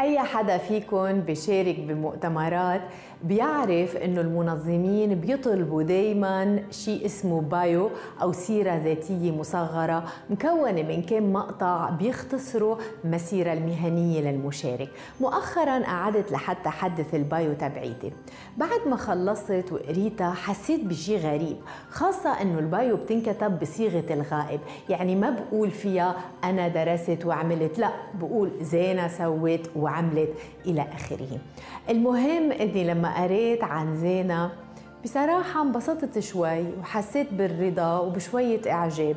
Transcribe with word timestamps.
أي 0.00 0.18
حدا 0.18 0.58
فيكم 0.58 1.20
بيشارك 1.20 1.80
بمؤتمرات 1.80 2.80
بيعرف 3.24 3.96
إنه 3.96 4.20
المنظمين 4.20 5.14
بيطلبوا 5.14 5.82
دايما 5.82 6.62
شيء 6.70 7.06
اسمه 7.06 7.40
بايو 7.40 7.90
أو 8.22 8.32
سيرة 8.32 8.76
ذاتية 8.76 9.30
مصغرة 9.30 10.04
مكونة 10.30 10.82
من 10.82 11.02
كم 11.02 11.32
مقطع 11.32 11.90
بيختصروا 11.90 12.76
المسيره 13.04 13.52
المهنية 13.52 14.20
للمشارك. 14.20 14.88
مؤخرا 15.20 15.78
قعدت 15.78 16.32
لحتى 16.32 16.68
حدث 16.68 17.14
البايو 17.14 17.52
تبعيتي. 17.52 18.12
بعد 18.56 18.80
ما 18.86 18.96
خلصت 18.96 19.72
وقريتها 19.72 20.30
حسيت 20.30 20.84
بشيء 20.84 21.18
غريب 21.18 21.56
خاصة 21.90 22.42
إنه 22.42 22.58
البايو 22.58 22.96
بتنكتب 22.96 23.58
بصيغة 23.58 24.04
الغائب. 24.10 24.60
يعني 24.88 25.16
ما 25.16 25.30
بقول 25.30 25.70
فيها 25.70 26.16
أنا 26.44 26.68
درست 26.68 27.26
وعملت 27.26 27.78
لا 27.78 27.90
بقول 28.14 28.50
زينة 28.60 29.08
سوت 29.08 29.70
وعملت 29.86 30.34
إلى 30.66 30.86
آخره. 30.94 31.38
المهم 31.90 32.52
إني 32.52 32.84
لما 32.84 33.22
قريت 33.22 33.64
عن 33.64 33.96
زينة 33.96 34.52
بصراحة 35.04 35.62
انبسطت 35.62 36.18
شوي 36.18 36.64
وحسيت 36.80 37.32
بالرضا 37.32 37.98
وبشوية 37.98 38.60
إعجاب. 38.72 39.16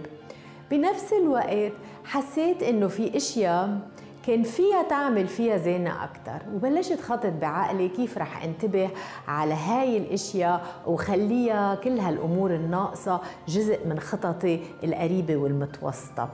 بنفس 0.71 1.13
الوقت 1.13 1.71
حسيت 2.05 2.63
إنه 2.63 2.87
في 2.87 3.17
أشياء 3.17 3.79
كان 4.27 4.43
فيها 4.43 4.83
تعمل 4.83 5.27
فيها 5.27 5.57
زينة 5.57 6.03
أكتر 6.03 6.45
وبلشت 6.53 7.01
خطط 7.01 7.33
بعقلي 7.41 7.89
كيف 7.89 8.17
رح 8.17 8.43
انتبه 8.43 8.89
على 9.27 9.53
هاي 9.53 9.97
الأشياء 9.97 10.65
وخليها 10.87 11.75
كل 11.75 11.99
هالأمور 11.99 12.55
الناقصة 12.55 13.21
جزء 13.47 13.87
من 13.87 13.99
خططي 13.99 14.59
القريبة 14.83 15.35
والمتوسطة. 15.35 16.29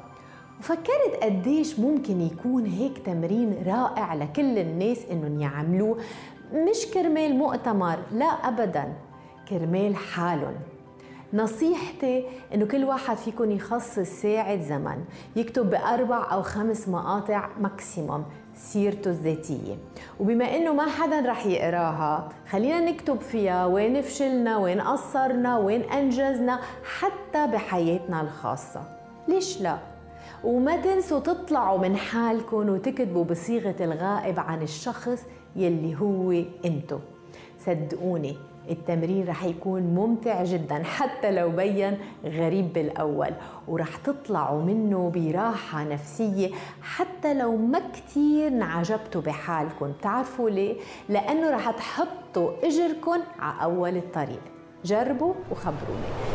وفكرت 0.60 1.24
قديش 1.24 1.80
ممكن 1.80 2.22
يكون 2.22 2.66
هيك 2.66 2.98
تمرين 2.98 3.64
رائع 3.68 4.14
لكل 4.14 4.58
الناس 4.58 5.06
إنهم 5.12 5.42
يعملوه؟ 5.42 5.98
مش 6.54 6.86
كرمال 6.94 7.36
مؤتمر 7.36 7.98
لا 8.12 8.26
ابدا 8.26 8.94
كرمال 9.50 9.96
حالهم. 9.96 10.56
نصيحتي 11.34 12.26
إنه 12.54 12.66
كل 12.66 12.84
واحد 12.84 13.18
فيكم 13.18 13.52
يخصص 13.52 14.00
ساعة 14.00 14.62
زمن 14.62 15.04
يكتب 15.36 15.70
بأربع 15.70 16.32
أو 16.32 16.42
خمس 16.42 16.90
مقاطع 16.90 17.48
ماكسيموم 17.60 18.26
سيرته 18.56 19.10
الذاتية. 19.10 19.76
وبما 20.20 20.56
إنه 20.56 20.74
ما 20.74 20.86
حدا 20.86 21.20
رح 21.20 21.46
يقراها 21.46 22.30
خلينا 22.50 22.80
نكتب 22.80 23.22
فيها 23.22 23.66
وين 23.66 24.02
فشلنا 24.02 24.58
وين 24.58 24.82
قصرنا 24.82 25.58
وين 25.58 25.82
أنجزنا 25.82 26.60
حتى 27.00 27.48
بحياتنا 27.48 28.22
الخاصة. 28.22 28.82
ليش 29.28 29.62
لا؟ 29.62 29.95
وما 30.44 30.76
تنسوا 30.76 31.20
تطلعوا 31.20 31.80
من 31.80 31.96
حالكم 31.96 32.70
وتكتبوا 32.70 33.24
بصيغة 33.24 33.76
الغائب 33.80 34.40
عن 34.40 34.62
الشخص 34.62 35.26
يلي 35.56 35.96
هو 36.02 36.32
انتو. 36.66 37.00
صدقوني 37.60 38.38
التمرين 38.70 39.28
رح 39.28 39.44
يكون 39.44 39.82
ممتع 39.82 40.44
جدا 40.44 40.84
حتى 40.84 41.32
لو 41.32 41.50
بين 41.50 41.98
غريب 42.26 42.74
بالأول. 42.74 43.32
ورح 43.68 43.96
تطلعوا 43.96 44.62
منه 44.62 45.12
براحة 45.16 45.84
نفسية 45.84 46.50
حتى 46.82 47.34
لو 47.34 47.58
ما 47.58 47.80
كثير 47.80 48.48
انعجبتوا 48.48 49.22
بحالكم 49.22 49.92
بتعرفوا 49.92 50.50
ليه؟ 50.50 50.76
لأنه 51.10 51.50
رح 51.50 51.72
تحطوا 51.72 52.52
اجركم 52.64 53.20
على 53.40 53.64
أول 53.64 53.98
الطريق. 53.98 54.42
جربوا 54.86 55.34
وخبروني. 55.52 56.35